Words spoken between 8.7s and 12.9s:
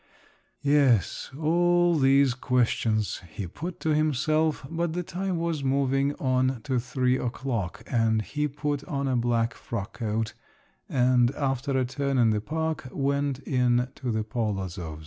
on a black frockcoat and after a turn in the park,